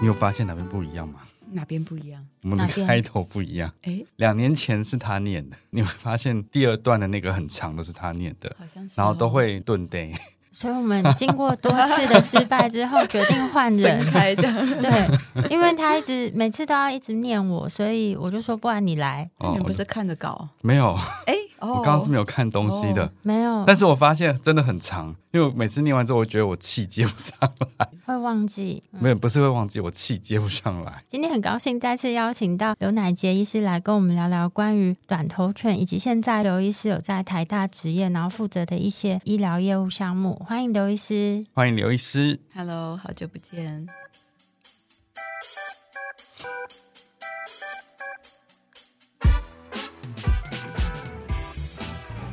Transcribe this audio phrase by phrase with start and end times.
[0.00, 1.20] 你有发现哪边不一样吗？
[1.52, 2.24] 哪边不一样？
[2.42, 3.70] 我们的开头不一样。
[3.82, 10.08] 哎，两年前是他念的，你会发现第二段的那个很长都是他念的，好像是，然后都会顿呆。
[10.52, 14.42] 所以我们经过多次的失败之后，决定换人开的。
[14.80, 19.28] 对，因为他一直每次都要一直念我，所以我就说，不然你来。
[19.36, 20.48] 哦、你不是看着搞？
[20.62, 20.94] 没有。
[21.26, 21.34] 哎。
[21.60, 23.64] 我刚刚是没有看东西的，哦、没有。
[23.66, 27.32] 但是我发现真的很长，因为我每次念完之后，我觉得我气接不上
[27.78, 28.82] 来，会忘记。
[28.92, 31.02] 嗯、没有，不是会忘记，我气接不上来。
[31.06, 40.42] 今天很高兴再次邀请到刘乃杰医师来跟我们聊聊关于短头犬，以及现在刘医师有在台大执业，然后负责的一些医疗业务项目。
[40.46, 42.40] 欢迎刘医师，欢迎刘医师。
[42.54, 43.99] Hello，好久不见。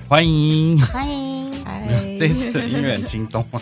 [0.07, 1.81] 欢迎，欢迎，嗨！
[2.17, 3.61] 这次的音乐很轻松 啊？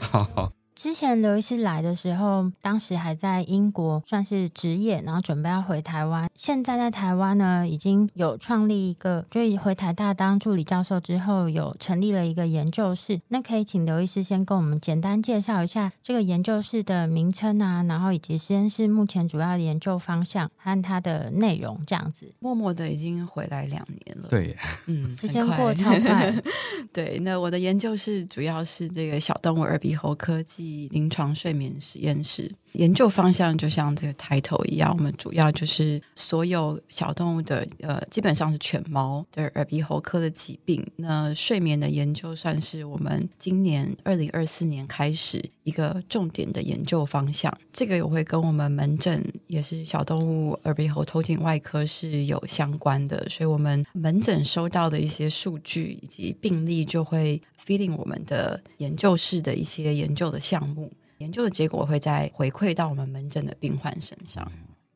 [0.00, 0.52] 好好。
[0.78, 6.30] 之前刘医师来的时候，当时还在英国，算是职业，然后准备要回台湾。
[6.36, 13.20] 现在在台湾呢，已经有创立一个，就是回台大当助理教授之后，有成立了一个研究室。
[13.26, 22.32] 那可以请刘医师先跟我们简单介绍一下这个研究室的名称啊，然后以及实验室目前主要的研究方向和它的内容这样子。
[22.38, 24.56] 默默的已经回来两年了，对，
[24.86, 26.32] 嗯，时间过超快。
[26.94, 30.67] 对，那我的研究室主要是这个小动物耳鼻喉科技。
[30.90, 32.54] 临床睡眠实验室。
[32.72, 40.84] 研究方向就像这个 title 一样，我们主要就是所有小动物的呃，基本上是犬猫的耳鼻喉科的疾病。
[40.96, 47.56] 那睡眠的研究算是我们今年二零二四年开始一个重点的研究方向。
[47.72, 60.92] 这个也会跟我们门诊也是小动物耳鼻喉头颈外科是有相关的，所以我们门诊收到的一些数据以及病例就会 feeding 我们的研究室的一些研究的项目。
[61.18, 64.50] 研究的结果会再回馈到我们门诊的病患身上。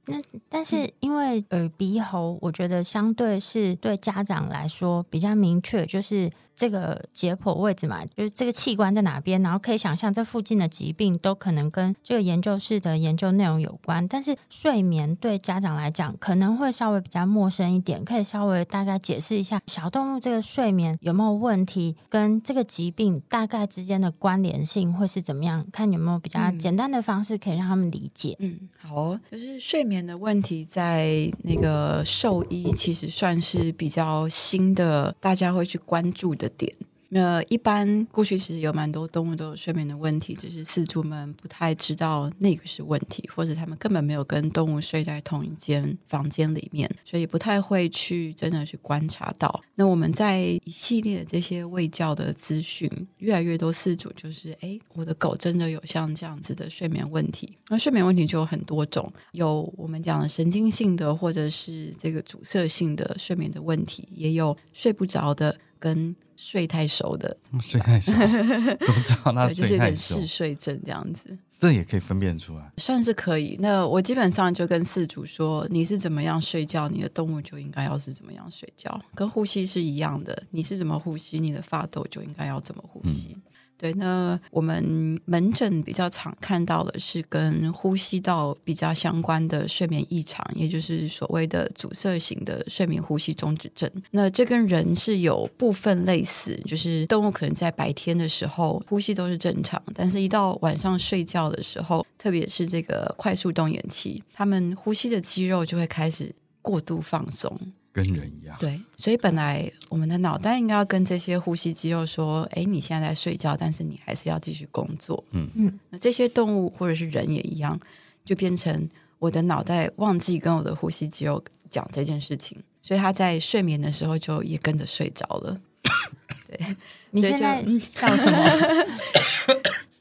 [0.07, 6.31] 那但是因为耳鼻喉，我觉得相对是对家长来说比较明确，就是。
[6.55, 14.07] 这个解剖位置嘛，就是这个器官在哪边，然后可以想象这附近的疾病都可能跟这个研究室的研究内容有关。
[14.07, 25.67] 但是睡眠对家长来讲可能会稍微比较陌生一点，可以稍微大概解释一下小动物这个睡眠有没有问题，跟这个疾病大概之间的关联性会是怎么样？
[25.73, 28.37] 看有没有比较简单的方式可以让他们理解。
[28.39, 36.75] 嗯，好，就是睡眠的问题在那个兽医其实算是比较新的，大家会去关注的点。
[37.15, 49.63] 那一般过去其实有蛮多动物都有睡眠的问题，只是饲主们不太知道那个是问题，或者他们根本没有跟动物睡在同一间房间里面，所以不太会去真的去观察到。
[49.75, 57.59] 那我们在一系列的这些喂教的资讯，越来越多饲主就是，哎，我的狗真的有像这样子的睡眠问题。
[57.69, 65.55] 那睡眠问题就有很多种，有我们讲的神经性的，或者是这个阻塞性的睡眠的问题，也有睡不着的。
[65.83, 68.13] 跟睡太熟的，睡太熟，
[68.87, 70.15] 怎么知道他睡太熟？
[70.15, 73.57] 嗜睡症这样子，这也可以分辨出来，算是可以。
[73.59, 80.41] 那我基本上就跟饲主说，你是怎么样睡觉，你的动物就应该要是怎么样睡觉，跟呼吸是一样的。
[80.53, 83.33] 你是怎么呼吸，你的发抖就应该要怎么呼吸。
[83.35, 83.43] 嗯
[83.83, 93.91] 对，那我们门诊比较常看到的是跟呼吸道比较相关的睡眠异常，也就是所谓的阻塞型的睡眠呼吸中止症。
[94.13, 106.33] 那这跟人是有部分类似，就是动物可能在白天的时候呼吸都是正常，但是一到晚上睡觉的时候，特别是这个快速动眼期，他们呼吸的肌肉就会开始
[106.63, 107.59] 过度放松。
[107.93, 117.79] 跟人一样，对，所以本来我们的脑袋应该要跟这些呼吸肌肉说：“哎，你现在在睡觉，但是你还是要继续工作。”嗯嗯，那这些动物或者是人也一样，
[118.25, 125.61] 就变成我的脑袋忘记跟我的呼吸肌肉讲这件事情，所以他在睡眠的时候就也跟着睡着了。
[126.49, 126.77] 对，
[127.11, 128.87] 你现在笑什么？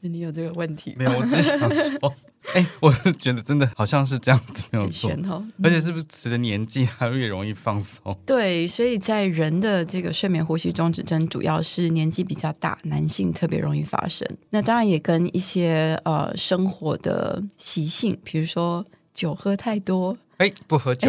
[0.00, 0.94] 你有这个问题？
[0.96, 2.14] 没有，我只想说。
[2.54, 5.10] 哎、欸，我是觉得真的好像是这样子，没有错。
[5.10, 8.16] 嗯、而且是不是随着年纪，它越容易放松？
[8.26, 14.28] 对，所以在人的这个睡眠呼吸中止症，主要是年纪比较大，男性特别容易发生。
[14.50, 18.84] 那当然也跟一些呃生活的习性，比如说
[19.14, 20.16] 酒喝太多。
[20.42, 21.08] 哎，不喝酒，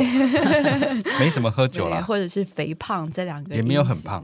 [1.19, 4.23] 没什么喝酒了，或者是肥胖，这两个也没有很胖。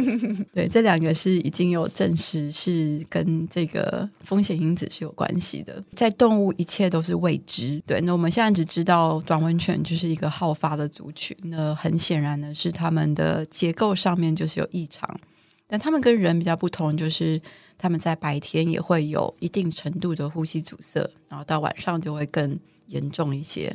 [0.52, 5.82] 对，这两个是已经有证实是跟这个风险因子是有关系的。
[5.94, 7.82] 在动物，一切都是未知。
[7.86, 11.34] 对，那我们现在只知道短吻犬就是一个好发的族群。
[11.44, 15.18] 那很显然呢是，它们的结构上面就是有异常。
[15.66, 17.40] 但它们跟人比较不同，就是
[17.78, 21.00] 它们在白天也会有一定程度的呼吸阻塞，
[21.30, 23.74] 然后到晚上就会更严重一些。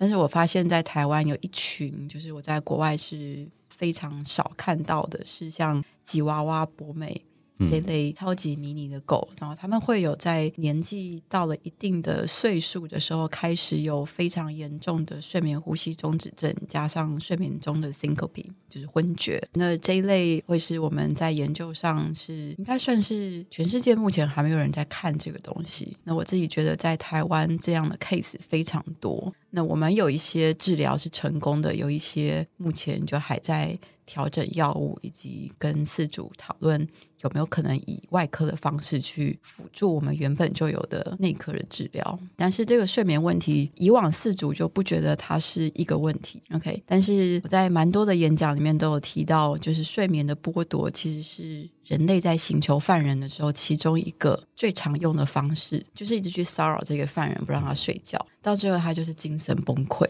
[0.00, 7.22] 但是我发现，在台湾有一群，就是我在国外是非常少看到的，是像吉娃娃、博美。
[7.68, 19.42] 这类超级迷你的狗，然后他们会有在年纪到了一定的岁数的时候，开始有非常严重的睡眠呼吸中止症，加上睡眠中的 syncope，就是昏厥。
[19.54, 25.96] 那这一类会是我们在研究上是应该算是全世界目前还没有人在看这个东西。
[26.04, 29.32] 那我自己觉得在台湾这样的 case 非常多。
[29.50, 33.78] 那我们有一些治疗是成功的，有一些目前就还在。
[34.10, 36.84] 调整药物，以及跟饲主讨论
[37.20, 42.18] 有没有可能以外科的方式去辅助我们原本就有的内科的治疗。
[42.34, 46.42] 但是这个睡眠问题，以往饲主就不觉得它是一个问题。
[46.52, 60.04] OK，但是我在蛮多的演讲里面都有提到，就是睡眠的剥夺其实是人类在刑求犯人的时候其中一个最常用的方式，就是一直去骚扰这个犯人，不让他睡觉，到最后他就是精神崩溃。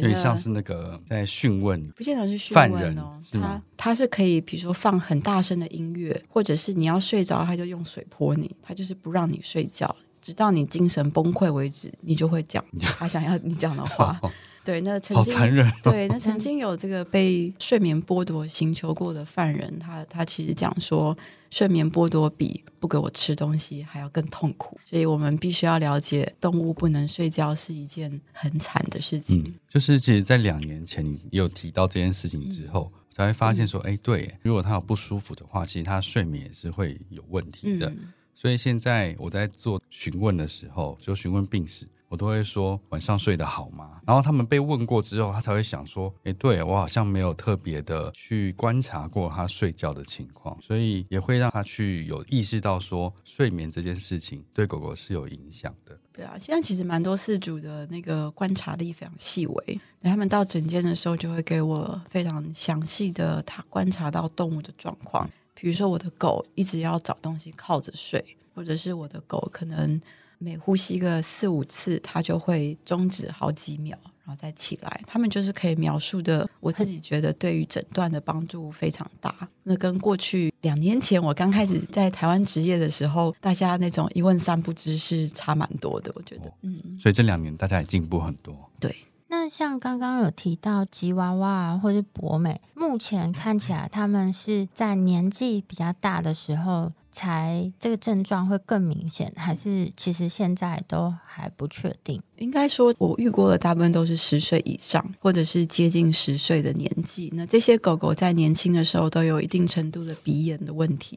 [0.00, 3.20] 有点像是那个在讯问，不见得是讯问哦。
[3.32, 14.20] 他他是可以，比如说放很大声的音乐，或者是你要睡着，他就用水泼你，他就是不让你睡觉，直到你精神崩溃为止，你就会讲他想要你讲的话。
[14.64, 15.72] 对，那曾经好残忍哦。
[15.84, 21.14] 对，那曾经有这个被睡眠剥夺、刑求过的犯人，他他其实讲说，
[21.50, 24.78] 睡眠剥夺比不给我吃东西还要更痛苦。
[24.82, 29.44] 所以我们必须要了解，动物不能睡觉是一件很惨的事情。
[29.46, 37.90] 嗯，就是其实，在两年前你有提到这件事情之后，嗯，才会发现说，哎，对，如果他有不舒服的话，其实他睡眠也是会有问题的。
[37.90, 41.86] 嗯，所以现在我在做询问的时候，就询问病史。
[42.14, 44.00] 我都会说晚上睡得好吗？
[44.06, 55.98] 然后他们被问过之后，他才会想说：哎，对，我好像没有特别的去观察过他睡觉的情况，所以也会让他去有意识到说睡眠这件事情对狗狗是有影响的。
[56.12, 68.24] 对啊，现在其实蛮多事主的那个观察力非常细微，他们到诊间的时候就会给我非常详细的他观察到动物的状况，比如说我的狗一直要找东西靠着睡，
[68.54, 70.00] 或者是我的狗可能。
[70.44, 75.00] 每呼吸个四五次，它就会终止好几秒，然后再起来。
[75.06, 79.34] 他们就是可以描述的，我自己觉得对于诊断的帮助非常大。
[79.62, 86.12] 那跟过去两年前我刚开始在台湾职业的时候，大家那种一问三不知是差蛮多的。
[86.14, 88.54] 我觉得，嗯，所以这两年大家也进步很多。
[88.78, 88.94] 对。
[89.28, 102.20] 那像刚刚有提到吉娃娃或者博美，目前看起来他们是在年纪比较大的时候才这个症状会更明显，还是其实现在都还不确定？
[102.38, 107.30] 应该说，我遇过的大部分都是十岁以上，或者是接近十岁的年纪。
[107.32, 111.16] 那这些狗狗在年轻的时候都有一定程度的鼻炎的问题，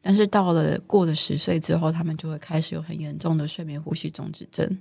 [0.00, 4.78] 但是到了过了十岁之后，他们就会开始有很严重的睡眠呼吸中止症。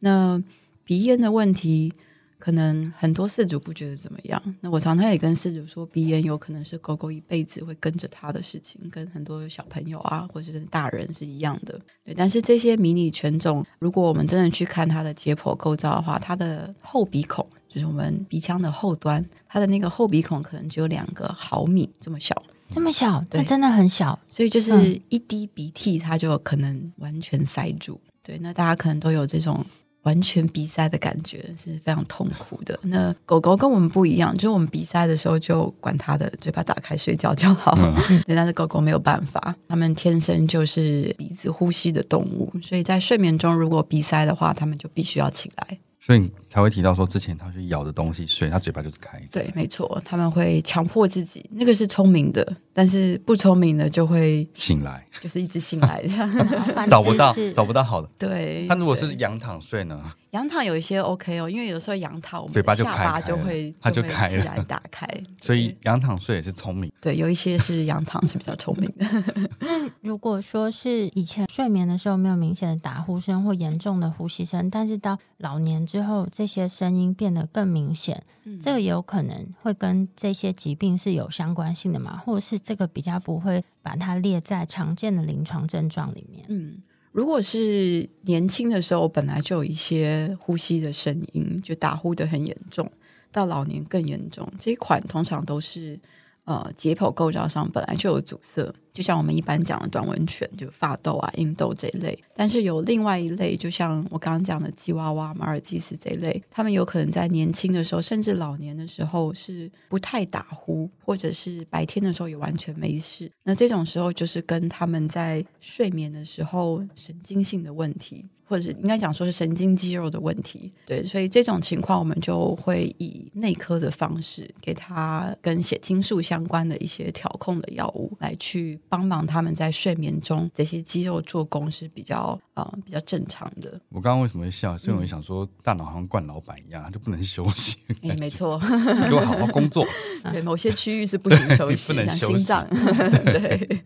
[0.00, 0.40] 那
[0.84, 1.92] 鼻炎的问题。
[2.38, 4.42] 可能很多事主不觉得怎么样。
[4.60, 11.80] 那我常常也跟事主说，鼻炎有可能是狗狗一辈子会跟着他的事情，跟很多小朋友啊，或者是大人是一样的。
[12.04, 22.40] 对，但是这些迷你犬种，如果我们真的去看它的解剖构造的话，它的后鼻孔，就是我们鼻腔的后端，它的那个后鼻孔可能只有两个毫米这么小。
[22.70, 28.00] 这么小，对，真的很小，所以就是一滴鼻涕，它就可能完全塞住。
[28.22, 29.64] 对，那大家可能都有这种。
[30.06, 32.78] 完全鼻塞的感觉是非常痛苦的。
[32.82, 37.76] 那狗狗跟我们不一样，就是我们鼻塞的时候就管它的嘴巴打开睡觉就好。
[37.78, 45.78] 嗯， 但是狗狗没有办法，它们天生就是鼻子呼吸的动物，所以在睡眠中如果鼻塞的话，它们就必须要起来。
[46.06, 49.20] 所以才会提到说，之前他去咬的东西，所以他嘴巴就是开。
[49.28, 56.04] 对，没错，他们会强迫自己，那个是聪明的，但是不聪明的就会醒来，就是一直醒来，
[56.88, 58.08] 找不到，找不到好的。
[58.16, 60.00] 对，他如果是仰躺睡呢？
[60.36, 65.08] 仰躺有一些 OK 哦，因为有时候仰躺，我们嘴巴就开，下巴就会它就开了，自然打开。
[65.40, 66.92] 所以仰躺睡也是聪明。
[67.00, 69.50] 对，有一些是仰躺是比较聪明的。
[69.60, 82.18] 那如果说是以前睡眠的时候没有明显的打呼声或严重的呼吸声，但是到老年之后这些声音变得更明显，嗯，这个也有可能会跟这些疾病是有相关性的嘛？
[82.26, 86.44] 或者是这个比较不会把它列在常见的临床症状里面？
[86.48, 86.82] 嗯。
[87.16, 92.92] 如果是年轻的时候，本来就有一些呼吸的声音，就打呼的很严重，
[93.32, 95.98] 到老年更严重，这一款通常都是。
[96.46, 102.16] 呃，解剖构造上本来就有阻塞，就像我们一般讲的短吻犬，就发痘啊、阴痘这一类。
[102.36, 113.28] 但是有另外一类，就像我刚刚讲的吉娃娃、马尔济斯这一类，他们有可能在年轻的时候，甚至老年的时候是不太打呼，或者是白天的时候也完全没事。
[113.42, 118.24] 那这种时候就是跟他们在睡眠的时候神经性的问题。
[118.46, 133.80] 或者是应该讲说是神经肌肉的问题，对，所以这种情况我们就会以内科的方式给他跟血清素相关的一些调控的药物来去帮忙他们在睡眠中这些肌肉做工是比较啊、呃、比较正常的。
[133.88, 134.76] 我刚刚为什么会笑？
[134.78, 137.76] 是因为我想说大脑好像惯老板一样，他就不能休息。
[138.02, 139.84] 哎，没错， 你给我好好工作。
[140.30, 142.66] 对，某些区域是不行休息，不能休息像心脏。
[143.32, 143.82] 对。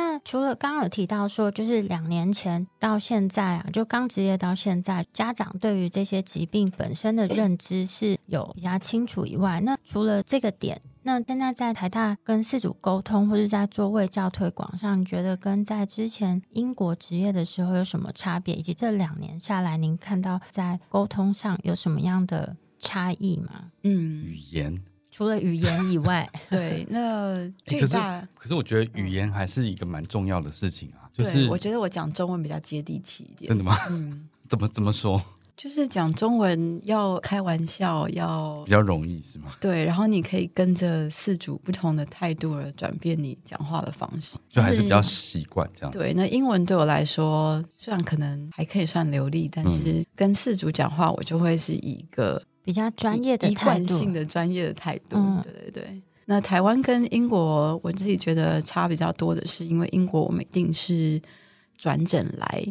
[0.00, 18.54] 那除了刚刚有提到说，就是两年前到现在啊，就刚职业到现在，家长对于这些疾病本身的认知是有比较清楚以外，那除了这个点，那现在在台大跟饲主沟通或者在做卫教推广上，你觉得跟在之前英国职业的时候有什么差别？
[18.54, 23.72] 以及这两年下来，您看到在沟通上有什么样的差异吗？
[23.82, 24.80] 嗯，语言。
[25.18, 31.10] 除了语言以外， 对，那最大、欸、可是可是我觉得语言还是一个蛮重要的事情啊。
[31.12, 33.48] 就是我觉得我讲中文比较接地气一点。
[33.48, 33.76] 真的吗？
[33.90, 35.20] 嗯， 怎么怎么说？
[35.58, 39.50] 就是讲中文要开玩笑，要比较容易是吗？
[39.60, 45.90] 对，然后你可以跟着四主不同的态度而转变你讲话的方式，就还是比较习惯这样。
[45.90, 52.40] 对，那英文对我来说，虽然可能还可以算流利，但是跟四主讲话，我就会是一个。
[52.68, 56.02] 比较专业的一贯性的专业的态度，嗯、对对对。
[56.26, 61.18] 那台湾跟英国，我自己觉得差比较多的是，因为英国我们一定是
[61.78, 62.66] 转诊来，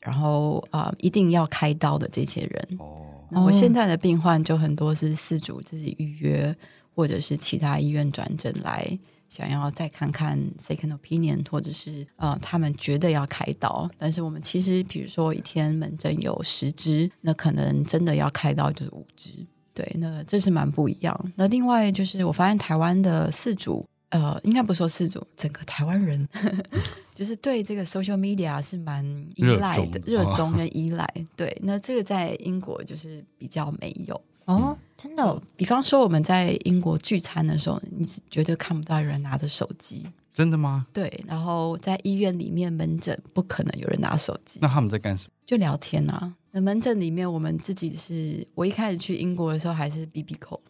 [0.00, 2.78] 然后啊、呃、一定要开刀的这些人。
[2.80, 2.98] 哦，
[3.30, 6.52] 那我现在的病患就很多是四主自己预约，
[6.92, 8.98] 或者是其他医院转诊来。
[9.28, 19.30] 想要再看看 second opinion，或者是呃，他们觉得要开刀，但是我们其实，比如说一天门诊有十支，那可能真的要开刀就是五支，
[19.74, 21.32] 对，那这是蛮不一样。
[21.36, 26.26] 那另外就是，我发现台湾的四组，呃，应该不说四组，整个台湾人，
[27.14, 29.04] 就是对这个 social media 是蛮
[29.34, 31.06] 依赖的，热衷跟依赖。
[31.36, 34.20] 对，那这个在英国就是比较没有。
[34.48, 35.40] 哦，真的、哦。
[35.56, 40.06] 比方说，我们在英国聚餐的时候，你是绝对看不到有人拿着手机。
[40.32, 40.86] 真的吗？
[40.92, 41.22] 对。
[41.26, 44.58] 然后在医院里面门诊，不可能有人拿手机。
[44.62, 45.32] 那他们在干什么？
[45.44, 46.34] 就聊天啊。
[46.50, 50.60] 那门诊里面，我们自己是，我一开始去英国的时候还是 BB Call。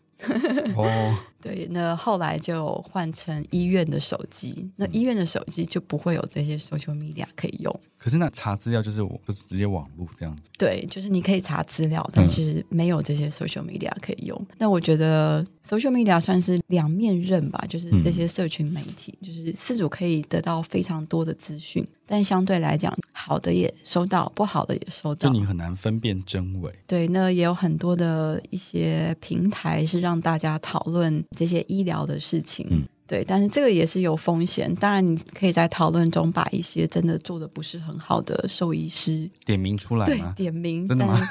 [0.75, 7.81] 哦，对，那后来就换成医院的手机，那医院的手机就不会有这些 social media 可以用。
[7.97, 10.49] 可是那查资料就是我就是直接网络这样子。
[10.57, 14.39] 对，就是你可以查资料，但是没有这些 social media 可以用。
[14.41, 21.87] 嗯、那我觉得 social media 算是两面刃吧，就是这些社群媒体，嗯、就是四主可以得到非常多的资讯。
[22.11, 26.73] 但相对来讲，好的也收到，不好的也收到，就你很难分辨真伪。
[26.87, 32.67] 对，那也有很多的一些平台是让大家讨论这些医疗的事情。
[32.71, 34.75] 嗯，对，但是这个也是有风险。
[34.75, 41.17] 当然，你可以在讨论中把一些真的做的不是很好的兽医师点名出来，对，点名，真的吗？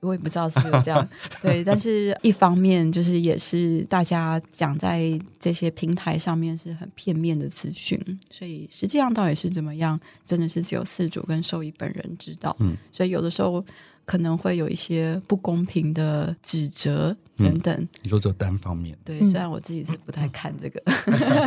[0.00, 1.08] 我也不知道是不是有这样，
[1.42, 8.00] 对，但是一方面就是也是大家讲在这些平台上面是很片面的资讯，
[8.30, 12.54] 所以实际上到底是怎么样，真的是只有饲主跟兽医本人知道。
[12.60, 13.64] 嗯，所以有的时候
[14.08, 17.74] 可能会有一些不公平的指责等等。
[17.78, 18.96] 嗯、你说只有单方面？
[19.04, 20.82] 对，虽然我自己是不太看这个，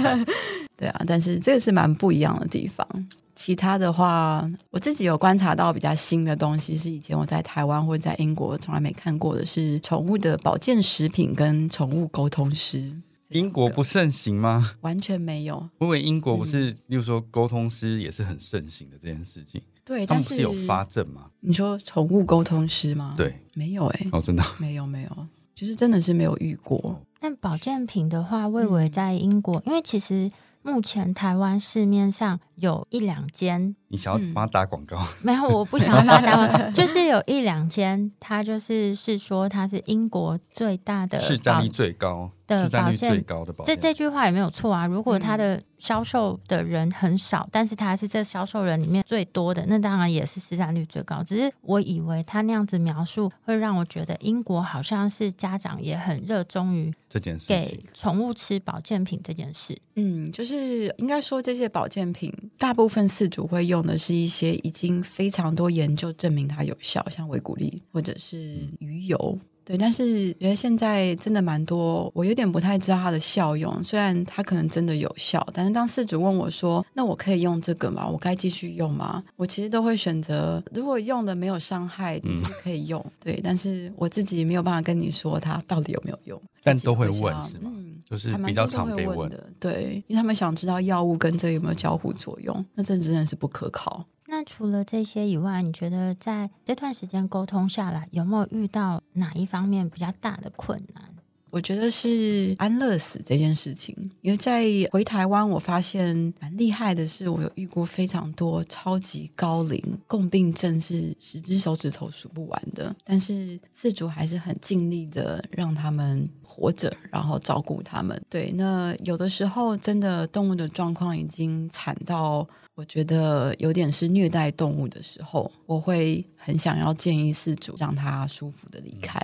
[0.77, 2.87] 对啊，但是这个是蛮不一样的地方。
[3.33, 12.95] 其他的话，我自己有观察到比较新的东西，是以前我在台湾或者在英国从来没看过的，是宠物的保健食品跟宠物沟通师。
[13.29, 14.75] 英国不盛行吗？
[14.81, 15.67] 完全没有。
[15.79, 19.59] 因为英国不是，例如说沟通师也是很盛行的这件事情。
[19.83, 21.27] 对，他们是有发证吗？
[21.39, 23.13] 你说宠物沟通师吗？
[23.17, 24.09] 对，没有哎、欸。
[24.11, 27.01] 哦，真的 没有没有，就是真的是没有遇过。
[27.19, 33.75] 但保健品的话，魏伟在英国，嗯、因为其实目前台湾市面上有一两间。
[33.89, 34.97] 你想要帮他打广告？
[34.97, 36.71] 嗯、 没有，我不想要帮他打广告。
[36.71, 43.75] 就是有一两间，他就是是说他是英国最大的市占率最高的保健最高的保健。
[43.75, 44.85] 这这句话也没有错啊。
[44.85, 51.21] 如果他的销售的人很少，嗯、但是他是这销售人里面最多的，那当然也是市占率最高。
[51.21, 59.77] 只是我以为他那样子描述会让我觉得英国好像是家长也很热衷于这件事，给宠物吃保健品这件事。
[59.95, 63.81] 嗯，就是应该说这些保健品大部分饲主会用。
[63.81, 69.37] 的是一些已经非常多研究证明它有效，像维骨力或者是鱼油。
[69.63, 73.83] 对，但是觉得现在真的蛮多，我有点不太知道它的效用。
[73.83, 78.07] 虽然它可能真的有效，但是当饲主问我说：“那我可以用这个吗？
[78.07, 82.99] 我该继续用吗？”我其实都会选择，如果用的没有伤害，你是可以用。
[83.05, 86.41] 嗯、对，但是我自己没有办法跟你说它到底有没有用。
[86.63, 87.71] 但都会问是吗？
[87.73, 89.47] 嗯，就是比较常被问，问的。
[89.57, 94.05] 对，因为他们想知道药物跟这有没有交互作用，那这真的是不可靠。
[94.27, 101.03] 那除了这些以外，你觉得在这段时间沟通下来，有没有遇到哪一方面比较大的困难？
[101.51, 118.19] 我觉得是安乐死这件事情，因为在回台湾，我发现蛮厉害的是，我有遇过非常多超级高龄共病症，是十只手指头数不完的，但是饲主还是很尽力的让他们活着，然后照顾他们。
[118.29, 122.47] 对，那有的时候真的动物的状况已经惨到。
[122.73, 129.19] 我觉得有点是虐待动物的时候，我会很想要建议饲主让他舒服的离开。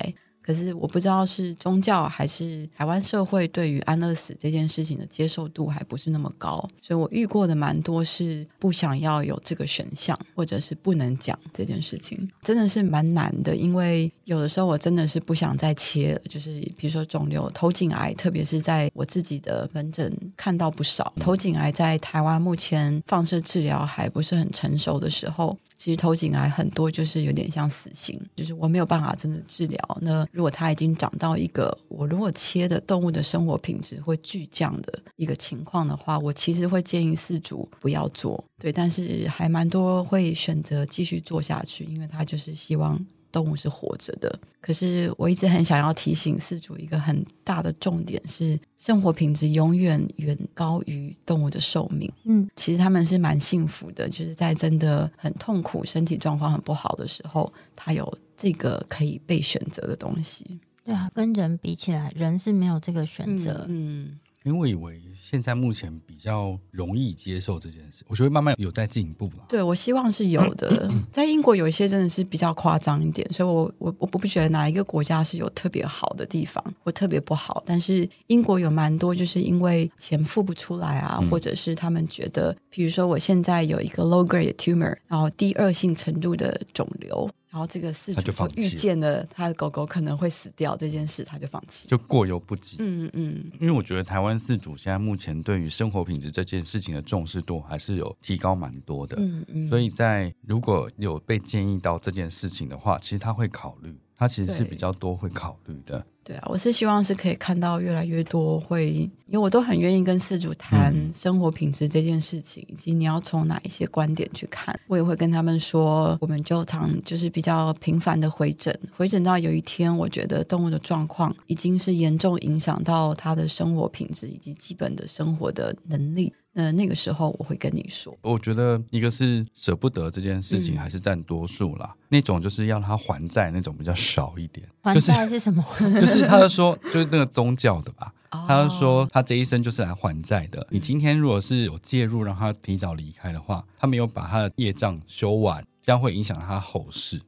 [0.47, 13.53] 可是我不知道是宗教还是台湾社会对于安乐死这件事情的接受度还不是那么高，所以我遇过的蛮多是不想要有这个选项，或者是不能讲这件事情，真的是蛮难的。
[13.53, 25.57] 因为有的时候我真的是不想再切，就是比如说肿瘤、头颈癌，特别是在我自己的门诊看到不少头颈癌，在台湾目前放射治疗还不是很成熟的时候。
[25.77, 29.97] 其实头颈癌很多就是有点像死刑，就是我没有办法真的治疗。
[30.01, 38.43] 那如果它已经长到一个我如果切的动物的生活品质会巨降的一个情况的话，我其实会建议饲主不要做。
[38.59, 42.99] 对，但是还蛮多会选择继续做下去，因为他就是希望。
[43.31, 52.11] 动物是活着的，可是我一直很想要提醒饲主一个很大的重点是，生活品质永远远高于动物的寿命。
[52.23, 60.59] 嗯，其实他们是蛮幸福的，就是在真的很痛苦、身体状况很不好的时候，他有这个可以被选择的东西。
[60.83, 63.65] 对啊，跟人比起来，人是没有这个选择。
[63.67, 64.05] 嗯。
[64.05, 69.43] 嗯因为我以为现在目前比较容易接受这件事，我觉得慢慢有在进步了。
[69.49, 70.89] 对，我希望是有的。
[71.11, 77.61] 在英国有一些真的是比较夸张一点，所以我我我不觉得哪一个国家是有特别好的地方或特别不好。
[77.65, 87.29] 但是英国有蛮多，就是因为钱付不出来啊，或者是他们觉得，比如说我现在有一个 low grade tumor，然后低恶性程度的肿瘤。
[87.49, 92.77] 然后这个事主就遇见了他的狗狗可能会死掉这件事，他就放弃，就过犹不及。
[92.79, 99.15] 嗯嗯，因为我觉得台湾饲主现在目前对于生活品质这件事情的重视度还是有提高蛮多的。
[99.19, 106.03] 嗯嗯，所以在如果有被建议到这件事情的话，其实他会考虑，他其实是比较多会考虑的。
[106.23, 108.91] 对啊，我是希望是可以看到越来越多会，
[109.27, 114.77] 因为我都很愿意跟饲主谈生活品质这件事情，嗯、以及你要从哪一些观点去看。
[114.87, 126.33] 我也会跟他们说，我们就常就是比较频繁的回诊，回诊到有一天，我觉得动物的状况已经是严重影响到它的生活品质以及基本的生活的能力。
[126.57, 134.67] 呃，那个时候我会跟你说，我觉得一个是舍不得这件事情还是占多数啦，嗯、那种就是要他还债那种比较少一点。
[134.81, 135.63] 还债是什么？
[136.01, 140.59] 就是他就说，就是那个宗教的吧，哦、他就说他这一生就是来还债的。
[140.61, 147.21] 嗯、你今天如果是有介入让他提早离开的话，他没有把他的业障修完，这样会影响他后事。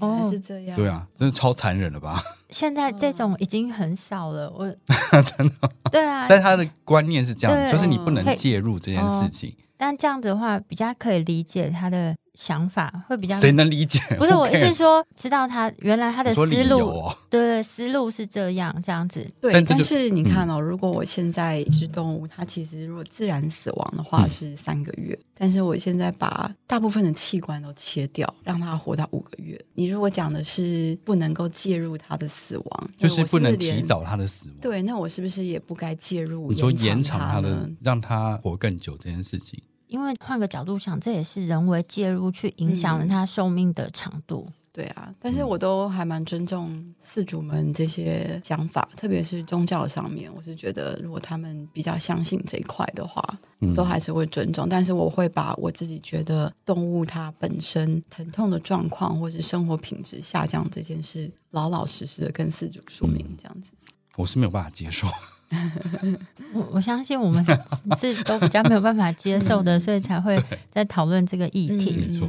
[0.00, 2.22] 原来是这样，对啊，真是超残忍了吧？
[2.50, 4.66] 现在这种已经很少了，我
[5.36, 6.26] 真的对啊。
[6.28, 9.54] 但他的观念是这样，就是你不能介入这件事情。
[9.76, 13.98] 但这样子的话，比较可以理解他的想法，会比较谁能理解？
[14.18, 19.26] 不是我意思是说，知道他原来他的思路，哦、对对，思路是这样这样子。
[19.40, 29.58] 对，但，但是你看哦，如果我现在一只动物，它其实如果自然死亡的话是三个月，嗯、但是我现在把大部分的器官都切掉，让它活到五个月。
[29.74, 34.58] 你如果讲的是不能够介入它的死亡，就是不能提早它的死亡。
[34.60, 36.52] 对，那我是不是也不该介入？
[36.52, 39.58] 你说延长它的，让它活更久这件事情？
[39.88, 44.46] 因为换个角度想，这也是人为介入去影响了它寿命的长度。
[44.48, 53.22] 嗯、对啊，但是我都还蛮尊重饲主们这些想法，特别是宗教上面，我是觉得如果他们比较相信这一块的话，
[53.60, 54.68] 嗯、都还是会尊重。
[54.68, 63.92] 但是我会把我自己觉得动物它本身疼痛的状况，或是生活品质下降这件事，老老实实的跟饲主说明，这样子、嗯。
[64.16, 65.06] 我是没有办法接受。
[66.52, 67.44] 我我相信我们
[67.96, 71.96] 是都比较没有办法接受的，所以才会在讨论这个议题。
[71.96, 72.28] 没错。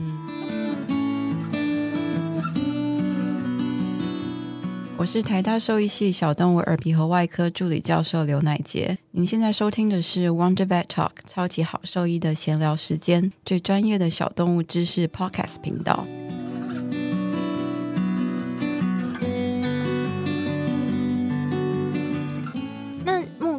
[4.99, 8.97] 我是台大兽医系小动物耳鼻喉外科助理教授刘乃杰。
[9.11, 16.07] 您现在收听的是 Wonder Vet Talk 超级好兽医的闲聊时间，最专业的小动物知识 Podcast 频道。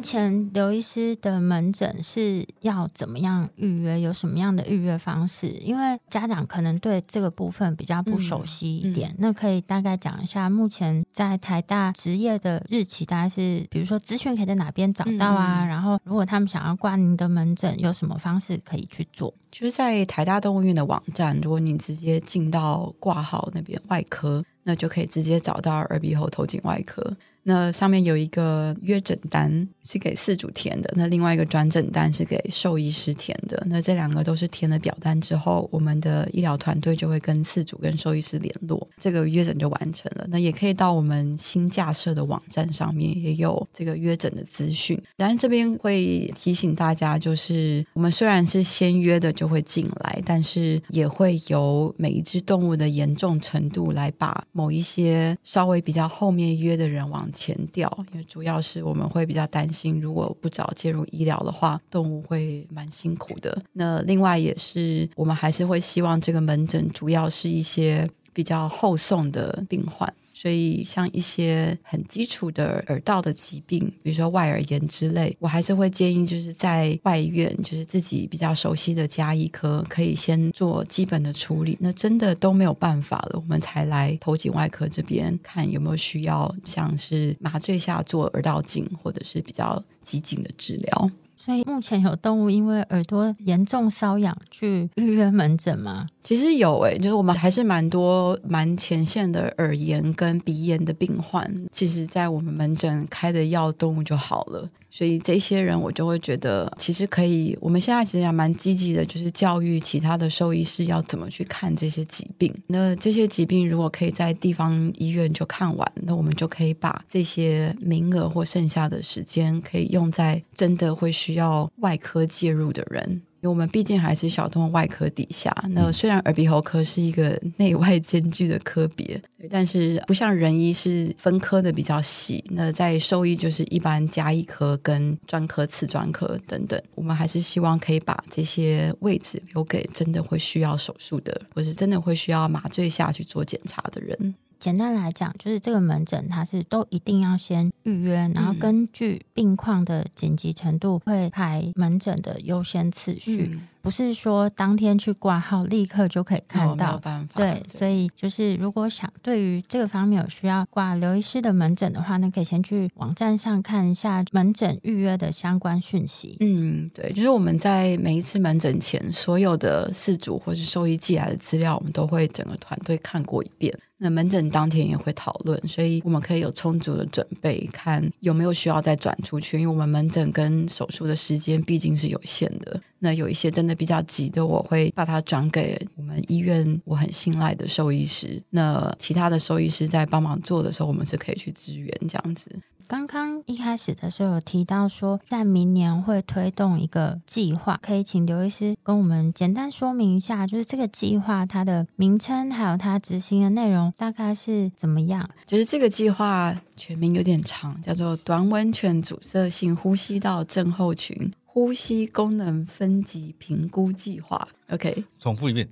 [0.01, 3.99] 前刘医师的门诊是要怎么样预约？
[3.99, 5.47] 有什么样的预约方式？
[5.61, 15.63] 因为家长可能对这个部分比较不熟悉一点，嗯嗯、那可以大概讲一下目前在台大执业的日期，大概是比如说资讯可以在哪边找到啊？
[15.63, 19.33] 嗯、然后如果他们想要挂您的门诊，有什么方式可以去做？
[19.51, 27.15] 就是在台大动物医院的网站，如果你直接进到挂号那边外科，那就可以直接找到耳鼻喉头颈外科。
[27.49, 33.65] 那上面有一个约诊单是给饲主填的，那另外一个转诊单是给兽医师填的。
[33.65, 40.27] 那这两个都是填了表单之后，我们的医疗团队就会跟饲主跟兽医师联络，这个约诊就完成了。
[40.29, 45.01] 那也可以到我们新架设的网站上面也有这个约诊的资讯。
[45.17, 63.63] 当然这边会提醒大家，就是我们虽然是先约的就会进来，但是也会由每一只动物的严重程度来把某一些稍微比较后面约的人往前调，因为主要是我们会比较担心，如果不早介入医疗的话，动物会蛮辛苦的。
[63.71, 70.13] 那另外也是，我们还是会希望这个门诊主要是一些比较后送的病患。
[70.41, 81.77] 所以，像一些很基础的耳道的疾病，比如说外耳炎之类，我还是会建议，就是在外院，就是自己比较熟悉的加医科，可以先做基本的处理。
[81.81, 91.11] 那真的都没有办法了，我们才来头颈外科这边看有没有需要，像是麻醉下做耳道镜，或者是比较激进的治疗。
[91.49, 96.05] 所以目前有动物因为耳朵严重瘙痒去预约门诊吗？
[96.23, 104.69] 其实有诶、就是我们还是蛮多蛮前线的耳炎跟鼻炎的病患，其实在我们门诊开的药，动物就好了。
[104.91, 107.57] 所以这些人我就会觉得，其实可以。
[107.61, 112.53] 我们现在其实也蛮积极的，就是教育其他的兽医师要怎么去看这些疾病。
[112.67, 123.21] 那这些疾病如果可以在地方医院就看完，那我们就可以把这些名额或剩下的时间，可以用在真的会需要外科介入的人。
[123.41, 132.43] 因为我们毕竟还是小动物外科底下，那虽然耳鼻喉科是一个内外兼具的科别，但是不像人医是分科的比较细。
[132.49, 144.35] 那在兽医就是一般加医科跟专科、次专科等等，我们还是希望可以把这些位置留给真的会需要手术的，或是真的会需要麻醉下去做检查的人。
[144.59, 156.95] 简单来讲，就是这个门诊它是都一定要先预约，然后根据病况的紧急程度会排门诊的优先次序，嗯、不是说当天去挂号立刻就可以看到。
[156.95, 166.37] 哦、办法对，对所以就是如果想对于这个方面有需要挂刘医师的门诊的话，那可以先去网站上看一下门诊预约的相关讯息。
[166.39, 173.73] 嗯，对，就是我们在每一次门诊前，所有的四主或是兽医寄来的资料，我们都会整个团队看过一遍。
[174.01, 179.59] 那门诊当天也会讨论，所以我们可以有充足的准备，看有没有需要再转出去。
[179.59, 182.79] 因为我们门诊跟手术的时间毕竟是有限的。
[182.99, 188.41] 那有一些真的比较急的，我会把它转给我们医院我很信赖的兽医师。
[188.49, 192.59] 那其他的兽医师在帮忙做的时候，我们是可以去支援这样子。
[192.87, 205.29] 刚刚一开始的时候有提到说，在明年会推动一个计划，可以请刘医师跟我们简单说明一下，就是这个计划它的名称还有它执行的内容大概是怎么样？
[205.45, 214.47] 就是这个计划全名有点长，叫做短吻犬阻塞性呼吸道症候群呼吸功能分级评估计划。
[214.69, 215.67] OK，重复一遍。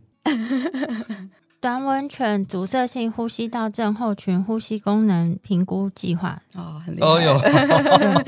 [1.62, 7.08] 短吻犬阻塞性呼吸道症候群呼吸功能评估计划哦，很厉害。
[7.08, 8.26] 哦、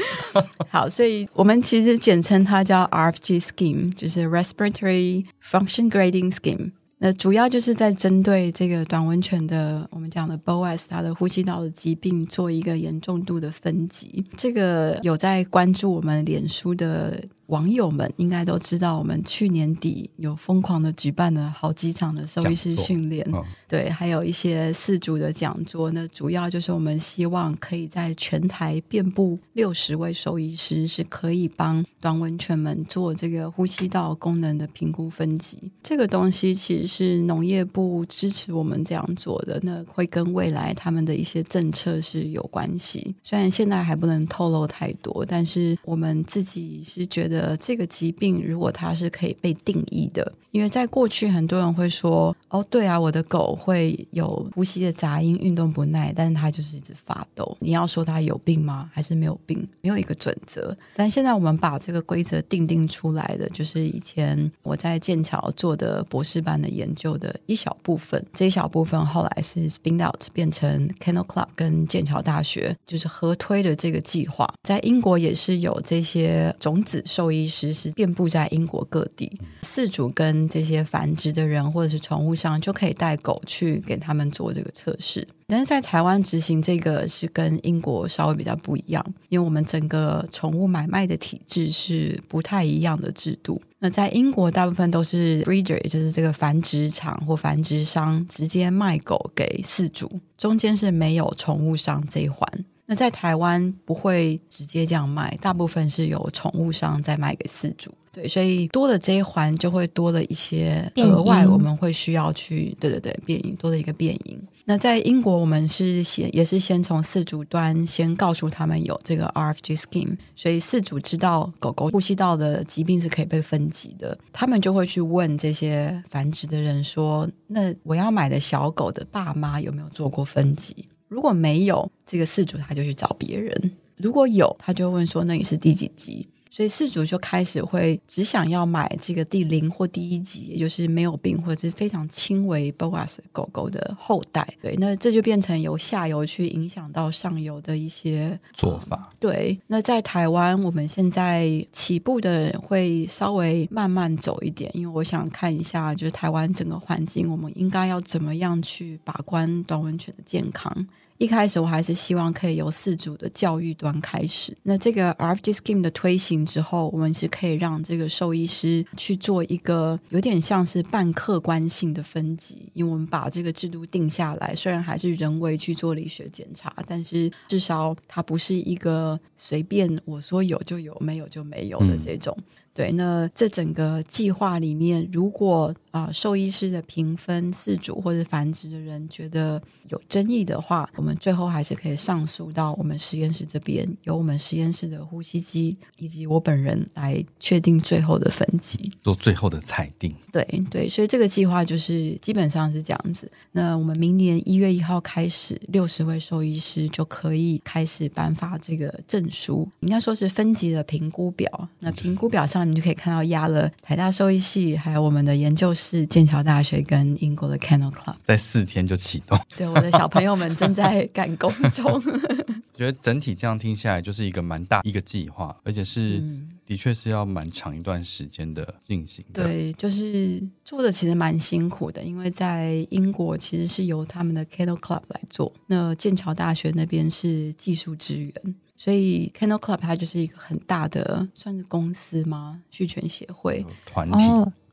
[0.71, 6.71] 好，所以我们其实简称它叫 RFG Scheme，就是 Respiratory Function Grading Scheme。
[6.99, 14.25] 那主要就是在针对这个短吻犬的我们讲的 BOAS，它的呼吸道的疾病做一个严重度的分级。
[14.37, 17.21] 这个有在关注我们脸书的。
[17.49, 25.89] 网友们应该都知道，我们去年底有疯狂的举办了好几场的兽医师训练，哦、对，还有一些四组的讲座。
[25.91, 35.57] 那主要就是我们希望可以在全台遍布六十位兽医师，是可以帮短吻犬们做这个呼吸道功能的评估分级。
[35.81, 43.15] 这个东西其实是农业部支持我们这样做的，那会跟未来他们的一些政策是有关系。
[43.23, 47.38] 虽然现在还不能透露太多，但是我们自己是觉得。
[47.39, 57.55] 呃，这个疾病如果它是可以被定义的，因为在过去很多人会说，哦，对啊，我的狗会有呼吸的杂音，运动不耐，但是它就是一直发抖。
[57.61, 58.89] 你要说它有病吗？
[58.93, 59.65] 还是没有病？
[59.81, 60.75] 没有一个准则。
[60.95, 68.23] 但现在我们把这个规则定定出来的，就是以前我在剑桥做的博士班的研究的一小部分。
[68.33, 74.51] 这一小部分后来是 spin out 变成 Kennel Club 跟剑桥大学就是合推的这个计划。
[74.63, 85.27] 在英国也是有这些种子兽医师是遍布在英国各地，饲主跟这些繁殖的人或者是宠物商就可以带狗去给他们做这个测试。
[85.45, 93.61] 但是在台湾执行这个是跟英国稍微比较不一样，因为我们整个宠物买卖的体制是不太一样的制度。
[93.77, 102.47] 那在英国大部分都是 breeder，也就是这个繁殖场或繁殖商直接卖狗给饲主，中间是没有宠物商这一环。
[102.89, 107.93] 那在台湾不会直接这样卖，大部分是由宠物商在卖给饲主。
[108.11, 114.41] 对，所以多的这一环就会多了一些额外，我们会需要去，对对对，变因多的一个变因。
[114.65, 133.53] 那在英国，我们是先也是先从饲主端先告诉他们有这个 RFG scheme，所以饲主知道狗狗呼吸道的疾病是可以被分级的，他们就会去问这些繁殖的人说：“那我要买的小狗的爸妈有没有做过分级？”如果没有，这个事主他就去找别人；
[133.97, 144.45] 如果有，他就问说：“那你是第几集？”所以事主就开始会只想要买这个第零或第一级，也就是没有病或者是非常轻微 BOAS 狗狗的后代。
[144.59, 149.11] 对，那这就变成由下游去影响到上游的一些做法。
[149.19, 160.75] 对，那在台湾，我们现在起步的会稍微慢慢走一点，因为我想看一下，就是台湾整个环境，我们应该要怎么样去把关短吻犬的健康。
[161.19, 164.57] 一开始我还是希望可以由四主的教育端开始。
[164.63, 182.33] 那这个 RFG Scheme 的推行之后，我们是可以让这个兽医师去做一个有点像是半客观性的分级，因为我们把这个制度定下来，虽然还是人为去做理学检查，但是至少它不是一个随便我说有就有，没有就没有的这种。
[182.39, 182.43] 嗯
[182.79, 200.15] 对，那这整个计划里面，如果啊、呃、兽医师的评分、饲主或者繁殖的人觉得有争议的话，我们最后还是可以上诉到我们实验室这边，由我们实验室的呼吸机以及我本人来确定最后的分级，做最后的裁定。
[200.31, 203.29] 对对，所以这个计划就是基本上是这样子。
[203.51, 211.67] 那我们明年一月一号开始，六十位兽医师就可以开始颁发这个证书，应该说是分级的评估表。
[211.81, 212.68] 那评估表上。
[212.69, 219.37] 你就可以看到压了台大兽医系，还有我们的研究室、剑桥大学跟英国的 Kennel Club，在四天就启动。
[219.57, 222.01] 对，我的小朋友们正在赶工中。
[222.79, 229.43] 觉得整体这样听下来，就是一个蛮大一个计划，而且是、嗯、的确是要蛮长一段时间的进行的。
[229.43, 238.33] 对，就是做的其实蛮辛苦的，因为在英国其实是由他们的 Kennel Club 来做，那剑桥大学那边是技术支援。
[238.81, 242.61] 所以，Kindle Club 它就是一个很大的，算是公司吗？
[242.71, 244.23] 畜犬协会团体。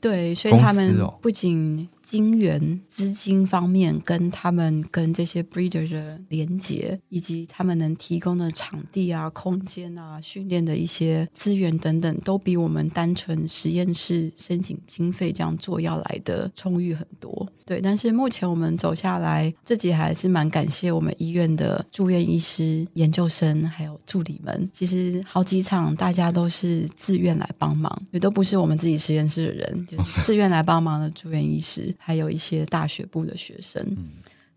[0.00, 17.48] 对，所以他们不仅金源资金方面跟他们跟这些 breeder 的连接，以及他们能提供的场地啊、空间啊、训练的一些资源等等，都比我们单纯实验室申请经费这样做要来的充裕很多。
[17.64, 24.70] 对，但是目前我们走下来，自己还是蛮感谢我们医院的住院医师、研究生还有助理们。
[24.72, 29.85] 其实好几场大家都是自愿来帮忙，也都不是我们自己实验室的人。
[30.24, 34.08] 自愿来帮忙的住院医师，还有一些大学部的学生，嗯、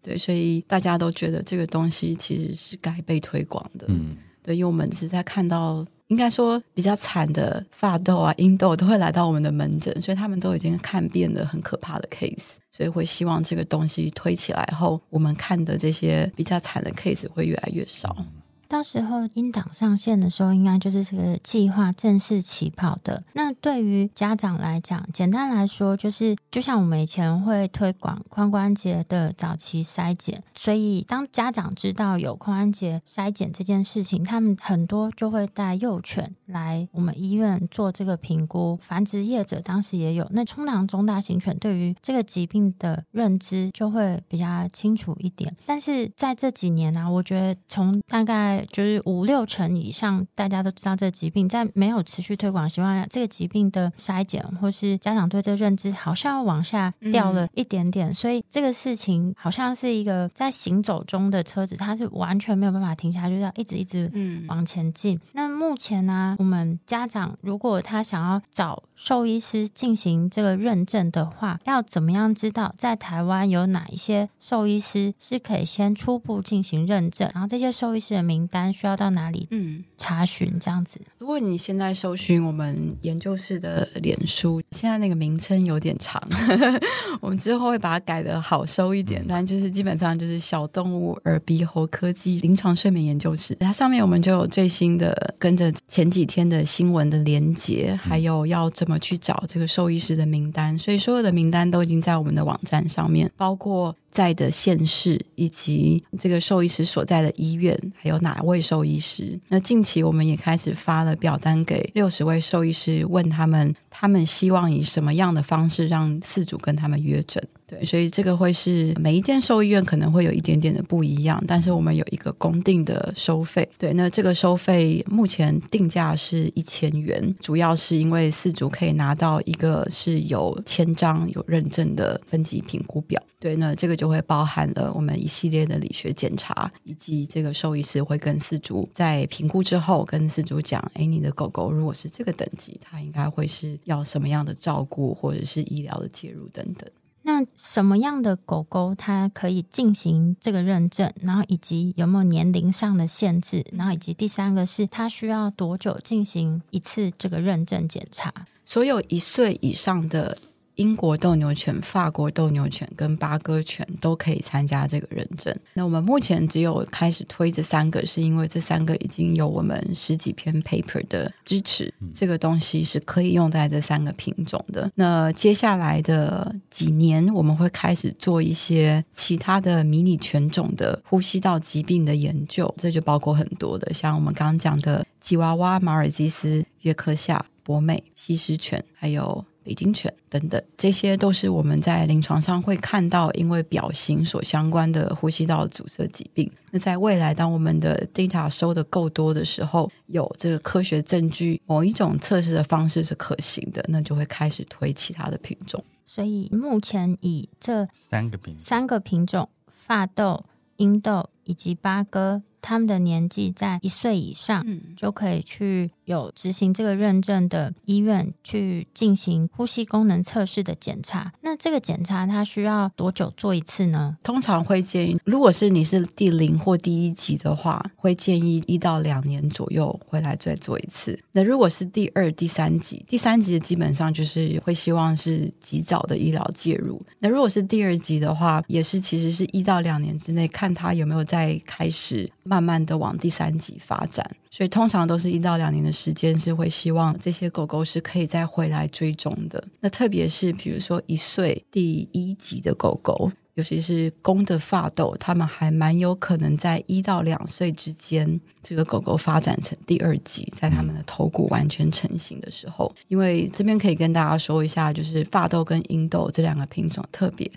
[0.02, 3.86] 对，所以大家都觉得这个东西其实是该被推广的。
[3.90, 5.86] 嗯，对，因为我们是在看到。
[6.10, 18.26] 应该说比较惨的发痘啊、 阴痘都会来到我们的门诊，所以他们都已经看遍了很可怕的 case，所以会希望这个东西推起来后，我们看的这些比较惨的 case 会越来越少。
[18.70, 23.24] 到时候音档上线的时候，应该就是这个计划正式起跑的。
[23.34, 38.78] 那对于家长来讲，简单来说，就是就像我们以前会推广髋关节的早期筛检，所以当家长知道有髋关节筛检这件事情，他们很多就会带幼犬来我们医院做这个评估。
[38.84, 45.56] 繁殖业者当时也有，那通常中大型犬对于这个疾病的认知就会比较清楚一点。
[45.66, 58.10] 但是在这几年呢、我觉得从大概就是五六成以上，大家都知道这个疾病，在没有持续推广的情况下，这个疾病的筛检或是家长对这个认知，好像要往下掉了一点点。
[58.10, 64.12] 嗯、所以这个事情好像是一个在行走中的车子，它是完全没有办法停下来，就是要一直一直
[64.48, 65.16] 往前进。
[65.18, 81.00] 嗯、那目前呢、啊，我们家长如果他想要找兽医师进行这个认证的话，要怎么样知道在台湾有哪一些兽医师是可以先初步进行认证，然后这些兽医师的名单需要到哪里嗯查询这样子？
[81.18, 86.22] 如果你现在搜寻我们研究室的脸书，现在那个名称有点长，
[87.22, 93.56] 我们之后会把它改的好收一点，但就是基本上就是小动物耳鼻喉科技临床睡眠研究室。
[93.56, 103.96] 它上面我们就有最新的跟着前几天的新闻的连接，还有要怎么去找这个兽医师的名单，所以所有的名单都已经在我们的网站上面，包括。
[104.12, 109.40] 在的县市以及这个兽医师所在的医院，还有哪位兽医师？
[109.48, 117.42] 那近期我们也开始发了表单给六十位兽医师，问他们，他们希望以什么样的方式让饲主跟他们约诊。
[117.70, 123.70] 对，所以这个会是每一间兽医院可能会有一点点的不一样，但是我们有一个公定的收费。
[123.78, 133.22] 对，那这个收费目前定价是一千元，主要是因为饲主可以拿到一个是有签章、有认证的分级评估表。
[133.40, 146.90] 对，那这个就会包含了我们一系列的理学检查，以及这个兽医师会跟饲主在评估之后跟饲主讲：哎，你的狗狗如果是这个等级，它应该会是要什么样的照顾，或者是医疗的介入等等。
[147.32, 151.14] 那什么样的狗狗它可以进行这个认证？
[151.22, 153.64] 然后以及有没有年龄上的限制？
[153.72, 158.34] 然后以及第三个是它需要多久进行一次这个认证检查？
[158.66, 160.40] 所有一岁以上的。
[160.80, 165.54] 英国斗牛犬、法国斗牛犬跟八哥犬都可以参加这个认证。
[165.74, 174.90] 那我们目前只有开始推这三个，是因为这三个已经有我们十几篇 paper 的支持，这个东西是可以用在这三个品种的。
[174.96, 189.44] 那接下来的几年，我们会开始做一些其他的迷你犬种的呼吸道疾病的研究，这就包括很多的，像我们刚刚讲的吉娃娃、马尔济斯、约克夏、博美、西施犬，还有。
[189.70, 196.52] 北京犬等等，这些都是我们在临床上会看到，因为表型所相关的呼吸道阻塞疾病。
[196.72, 205.84] 那在未来，当我们的 data 收的够多的时候，有这个科学证据，某一种测试的方式是可行的，那就会开始推其他的品种。
[206.04, 209.48] 所以目前以这三个品三个品种：
[209.86, 210.44] 法斗、
[210.78, 212.42] 英斗以及八哥。
[212.62, 221.32] 他们的年纪在一岁以上，嗯，就可以去有执行这个认证的医院去进行呼吸功能测试的检查。
[221.42, 224.18] 那这个检查它需要多久做一次呢？
[224.24, 231.18] 通常会建议，如果是你是第零或第一级的话，会建议一到两年左右回来再做一次。
[231.32, 237.00] 那如果是第二、第三级，第三级基本上就是会希望是及早的医疗介入。
[237.20, 242.28] 那如果是第二级的话，也是其实是一到两年之内看他有没有在开始。
[242.50, 249.64] 慢慢的往第三级发展，所以通常都是一到两年的时间，是会希望这些狗狗是可以再回来追踪的。
[249.80, 262.92] 那特别是比如说一岁第一级的狗狗，尤其是公的发豆，它们还蛮有可能在一到两岁之间，这个狗狗发展成第二级，在它们的头骨完全成型的时候。
[263.08, 267.50] 因为这边可以跟大家说一下，就是发豆跟英豆这两个品种特别，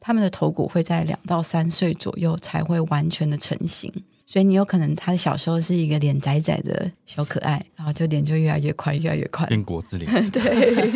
[0.00, 3.92] 它们的头骨会在两到三岁左右才会完全的成型。
[4.30, 10.06] 所以你有可能，他小时候是一个脸窄窄的小可爱，然后就脸就越来越宽，越来越宽，变国字脸。
[10.30, 10.92] 对。